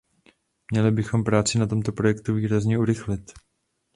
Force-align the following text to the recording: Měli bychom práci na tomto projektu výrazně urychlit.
Měli 0.71 0.91
bychom 0.91 1.23
práci 1.23 1.57
na 1.59 1.67
tomto 1.67 1.91
projektu 1.91 2.33
výrazně 2.35 2.77
urychlit. 2.77 3.31